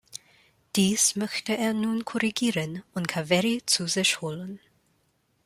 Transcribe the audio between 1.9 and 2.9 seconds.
korrigieren